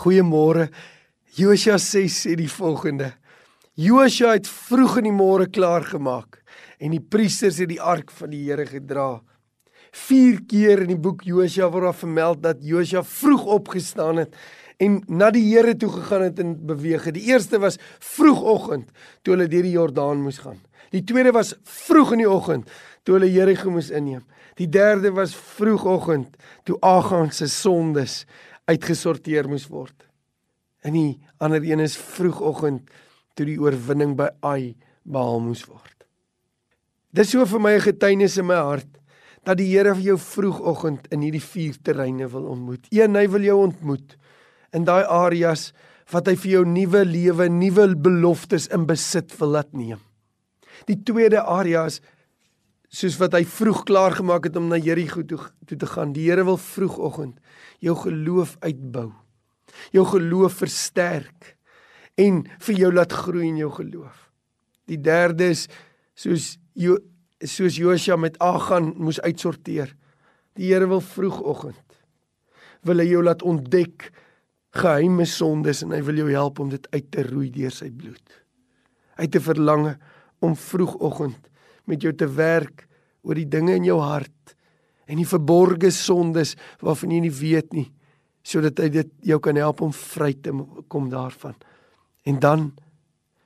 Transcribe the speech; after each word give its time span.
Goeiemôre. 0.00 0.70
Josua 1.36 1.76
6 1.76 2.14
sê 2.24 2.36
die 2.38 2.48
volgende: 2.48 3.12
Josua 3.76 4.32
het 4.38 4.48
vroeg 4.48 5.00
in 5.02 5.10
die 5.10 5.12
môre 5.12 5.44
klaar 5.52 5.84
gemaak 5.84 6.38
en 6.80 6.94
die 6.94 7.02
priesters 7.04 7.58
het 7.60 7.68
die 7.68 7.82
ark 7.82 8.08
van 8.16 8.32
die 8.32 8.40
Here 8.46 8.64
gedra. 8.64 9.20
Vier 10.06 10.40
keer 10.48 10.86
in 10.86 10.94
die 10.94 11.02
boek 11.04 11.26
Josua 11.28 11.68
word 11.68 11.90
daar 11.90 12.00
vermeld 12.00 12.40
dat 12.46 12.64
Josua 12.64 13.04
vroeg 13.04 13.44
opgestaan 13.60 14.22
het 14.22 14.40
en 14.80 15.02
na 15.06 15.28
die 15.34 15.44
Here 15.50 15.76
toe 15.76 15.92
gegaan 15.92 16.30
het 16.30 16.40
en 16.40 16.56
beweeg 16.66 17.04
het. 17.10 17.18
Die 17.18 17.28
eerste 17.28 17.60
was 17.60 17.76
vroegoggend 18.00 18.88
toe 19.20 19.36
hulle 19.36 19.50
deur 19.52 19.68
die 19.68 19.76
Jordaan 19.76 20.24
moes 20.24 20.40
gaan. 20.40 20.62
Die 20.96 21.04
tweede 21.04 21.34
was 21.36 21.52
vroeg 21.62 22.16
in 22.16 22.24
die 22.24 22.30
oggend 22.30 22.72
toe 23.04 23.18
hulle 23.18 23.28
Jerigo 23.28 23.68
moes 23.70 23.92
inneem. 23.92 24.24
Die 24.56 24.68
derde 24.68 25.12
was 25.12 25.36
vroegoggend 25.36 26.40
toe 26.64 26.80
Agan 26.80 27.28
se 27.36 27.48
sondes 27.52 28.24
uitgesorteer 28.70 29.48
moes 29.50 29.66
word. 29.70 30.06
En 30.86 30.96
die 30.96 31.18
ander 31.42 31.64
een 31.64 31.82
is 31.84 31.98
vroegoggend 31.98 32.88
toe 33.36 33.46
die 33.46 33.58
oorwinning 33.60 34.16
by 34.18 34.30
Ai 34.46 34.74
behaal 35.04 35.42
moes 35.44 35.64
word. 35.68 36.06
Dis 37.10 37.32
so 37.32 37.44
vir 37.44 37.60
my 37.60 37.72
'n 37.74 37.86
getuienis 37.88 38.38
in 38.38 38.46
my 38.46 38.54
hart 38.54 39.00
dat 39.44 39.56
die 39.58 39.70
Here 39.72 39.94
vir 39.94 40.02
jou 40.02 40.18
vroegoggend 40.18 41.08
in 41.12 41.22
hierdie 41.22 41.42
vier 41.42 41.74
terreine 41.82 42.28
wil 42.28 42.46
ontmoet. 42.46 42.86
Een, 42.92 43.16
hy 43.16 43.26
wil 43.28 43.42
jou 43.42 43.56
ontmoet 43.66 44.16
in 44.72 44.84
daai 44.84 45.04
areas 45.04 45.72
wat 46.12 46.26
hy 46.26 46.36
vir 46.36 46.50
jou 46.50 46.64
nuwe 46.64 47.04
lewe, 47.04 47.48
nuwe 47.48 47.96
beloftes 47.96 48.68
in 48.68 48.86
besit 48.86 49.32
wil 49.38 49.48
laat 49.48 49.72
neem. 49.72 50.00
Die 50.86 51.02
tweede 51.02 51.42
area 51.42 51.86
is 51.86 52.00
soos 52.90 53.16
wat 53.20 53.36
hy 53.38 53.44
vroeg 53.46 53.84
klaar 53.86 54.16
gemaak 54.18 54.48
het 54.48 54.56
om 54.58 54.66
na 54.70 54.78
Jerigo 54.80 55.22
toe 55.22 55.38
toe 55.66 55.78
te 55.78 55.86
gaan. 55.86 56.12
Die 56.12 56.26
Here 56.26 56.44
wil 56.44 56.58
vroegoggend 56.58 57.38
jou 57.78 57.94
geloof 57.96 58.56
uitbou. 58.60 59.12
Jou 59.94 60.04
geloof 60.10 60.58
versterk 60.58 61.54
en 62.18 62.42
vir 62.66 62.82
jou 62.82 62.90
laat 62.92 63.14
groei 63.14 63.46
in 63.48 63.60
jou 63.62 63.70
geloof. 63.78 64.26
Die 64.90 64.98
derde 64.98 65.52
is 65.54 65.68
soos 66.18 66.56
jo, 66.74 66.98
soos 67.38 67.78
Josua 67.78 68.18
met 68.18 68.38
Agan 68.42 68.92
moes 68.98 69.20
uitsorteer. 69.22 69.94
Die 70.58 70.72
Here 70.72 70.90
wil 70.90 71.00
vroegoggend 71.00 71.86
wil 72.88 73.02
hy 73.02 73.10
jou 73.10 73.20
laat 73.20 73.42
ontdek 73.44 74.08
geheime 74.80 75.26
sondes 75.28 75.82
en 75.84 75.92
hy 75.92 76.00
wil 76.06 76.22
jou 76.22 76.30
help 76.32 76.62
om 76.62 76.70
dit 76.72 76.86
uit 76.94 77.08
te 77.12 77.24
roei 77.26 77.50
deur 77.52 77.74
sy 77.74 77.90
bloed. 77.92 78.24
Hy 79.18 79.26
het 79.28 79.36
'n 79.36 79.44
verlange 79.44 79.98
om 80.40 80.56
vroegoggend 80.56 81.50
met 81.84 82.02
jou 82.02 82.12
te 82.16 82.28
werk 82.28 82.86
oor 83.22 83.38
die 83.38 83.48
dinge 83.48 83.76
in 83.76 83.88
jou 83.88 84.00
hart 84.00 84.54
en 85.10 85.18
die 85.18 85.28
verborgde 85.28 85.90
sondes 85.94 86.54
waarvan 86.80 87.14
jy 87.14 87.24
nie 87.26 87.34
weet 87.34 87.72
nie 87.76 87.88
sodat 88.46 88.80
hy 88.80 88.88
dit 88.88 89.10
jou 89.28 89.36
kan 89.42 89.58
help 89.60 89.82
om 89.84 89.92
vry 89.92 90.32
te 90.32 90.52
kom 90.88 91.10
daarvan. 91.12 91.52
En 92.24 92.38
dan 92.40 92.70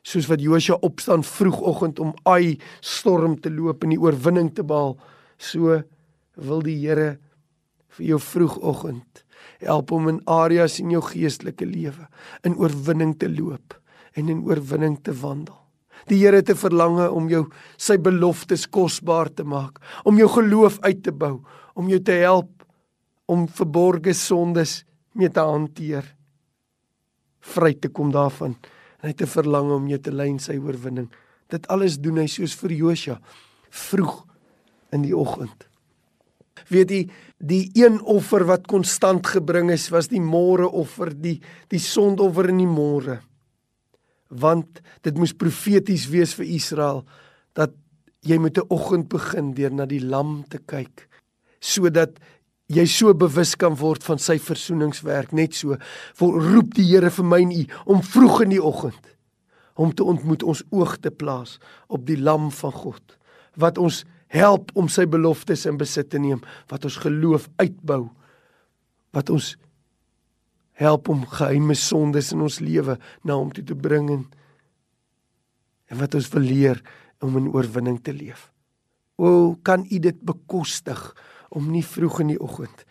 soos 0.06 0.28
wat 0.30 0.42
Josua 0.44 0.78
opstaan 0.86 1.24
vroegoggend 1.26 1.98
om 1.98 2.12
Ai 2.28 2.58
storm 2.80 3.34
te 3.40 3.50
loop 3.50 3.82
en 3.84 3.94
die 3.94 4.00
oorwinning 4.00 4.52
te 4.54 4.62
behaal, 4.62 4.94
so 5.36 5.80
wil 6.36 6.62
die 6.62 6.76
Here 6.78 7.16
vir 7.96 8.06
jou 8.12 8.20
vroegoggend 8.20 9.24
help 9.64 9.92
om 9.94 10.08
in 10.10 10.22
areas 10.30 10.78
in 10.82 10.92
jou 10.94 11.02
geestelike 11.04 11.66
lewe 11.66 12.08
in 12.46 12.56
oorwinning 12.60 13.14
te 13.18 13.28
loop 13.30 13.76
en 14.14 14.30
in 14.30 14.42
oorwinning 14.46 14.98
te 15.02 15.14
wandel. 15.20 15.63
Die 16.08 16.18
Here 16.20 16.42
'n 16.42 16.56
verlange 16.56 17.10
om 17.10 17.28
jou 17.28 17.48
sy 17.76 17.96
beloftes 17.96 18.66
kosbaar 18.66 19.32
te 19.32 19.44
maak, 19.44 19.80
om 20.04 20.16
jou 20.16 20.28
geloof 20.28 20.78
uit 20.80 21.02
te 21.02 21.12
bou, 21.12 21.40
om 21.74 21.88
jou 21.88 22.00
te 22.00 22.12
help 22.12 22.64
om 23.26 23.48
verborgde 23.48 24.12
sondes 24.12 24.84
mee 25.12 25.30
te 25.30 25.40
hanteer, 25.40 26.04
vry 27.40 27.74
te 27.74 27.88
kom 27.88 28.12
daarvan. 28.12 28.56
En 29.00 29.08
hy 29.08 29.08
het 29.08 29.22
'n 29.22 29.26
verlange 29.26 29.74
om 29.74 29.88
jou 29.88 29.98
te 29.98 30.12
lei 30.12 30.28
in 30.28 30.38
sy 30.38 30.58
oorwinning. 30.58 31.10
Dit 31.48 31.66
alles 31.68 31.98
doen 31.98 32.16
hy 32.16 32.26
soos 32.26 32.54
vir 32.54 32.70
Josua 32.70 33.20
vroeg 33.70 34.24
in 34.92 35.02
die 35.02 35.16
oggend. 35.16 35.68
Weet 36.68 36.90
jy, 36.90 37.10
die 37.38 37.70
een 37.74 38.00
offer 38.00 38.44
wat 38.44 38.66
konstant 38.66 39.26
gebring 39.26 39.70
is, 39.70 39.90
was 39.90 40.08
die 40.08 40.20
môre 40.20 40.68
offer, 40.68 41.10
die 41.10 41.40
die 41.68 41.78
sondoffer 41.78 42.48
in 42.48 42.58
die 42.58 42.66
môre 42.66 43.20
want 44.28 44.80
dit 45.02 45.16
moes 45.18 45.32
profeties 45.32 46.08
wees 46.08 46.34
vir 46.34 46.46
Israel 46.46 47.04
dat 47.54 47.72
jy 48.24 48.38
moet 48.38 48.58
'n 48.58 48.68
oggend 48.68 49.08
begin 49.08 49.54
deur 49.54 49.72
na 49.72 49.86
die 49.86 50.00
lam 50.00 50.44
te 50.48 50.58
kyk 50.58 51.08
sodat 51.60 52.18
jy 52.68 52.84
so 52.86 53.12
bewus 53.14 53.54
kan 53.56 53.76
word 53.76 54.04
van 54.04 54.18
sy 54.18 54.38
versoeningswerk. 54.38 55.32
Net 55.32 55.54
so 55.54 55.76
roep 56.18 56.74
die 56.74 56.86
Here 56.88 57.10
vir 57.10 57.24
my 57.24 57.40
en 57.42 57.52
u 57.52 57.66
om 57.86 58.02
vroeg 58.02 58.42
in 58.46 58.50
die 58.50 58.62
oggend 58.62 59.12
om 59.74 59.92
te 59.94 60.04
ontmoet 60.04 60.42
ons 60.42 60.62
oog 60.70 60.96
te 61.02 61.10
plaas 61.10 61.58
op 61.88 62.06
die 62.06 62.18
lam 62.20 62.50
van 62.50 62.72
God 62.72 63.18
wat 63.58 63.78
ons 63.78 64.04
help 64.34 64.70
om 64.74 64.88
sy 64.88 65.06
beloftes 65.06 65.66
in 65.66 65.78
besit 65.78 66.10
te 66.10 66.18
neem 66.18 66.40
wat 66.70 66.84
ons 66.84 67.00
geloof 67.02 67.48
uitbou 67.58 68.08
wat 69.14 69.30
ons 69.30 69.54
help 70.80 71.08
om 71.08 71.26
geheime 71.26 71.76
sondes 71.78 72.32
in 72.34 72.42
ons 72.44 72.60
lewe 72.60 72.98
na 73.22 73.38
hom 73.38 73.52
toe 73.54 73.64
te 73.64 73.76
bring 73.78 74.10
en, 74.10 74.24
en 75.90 76.00
wat 76.00 76.18
ons 76.18 76.30
wil 76.34 76.46
leer 76.48 76.82
om 77.24 77.38
in 77.40 77.52
oorwinning 77.54 78.00
te 78.02 78.12
leef. 78.12 78.50
O, 79.16 79.54
kan 79.62 79.86
u 79.86 79.98
dit 80.02 80.18
bekostig 80.26 81.00
om 81.54 81.70
nie 81.70 81.84
vroeg 81.86 82.24
in 82.24 82.34
die 82.34 82.42
oggend 82.42 82.84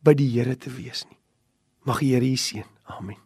by 0.00 0.16
die 0.16 0.30
Here 0.32 0.56
te 0.56 0.72
wees 0.72 1.04
nie. 1.10 1.20
Mag 1.84 2.00
die 2.00 2.14
Here 2.14 2.26
u 2.26 2.40
seën. 2.40 2.68
Amen. 2.96 3.25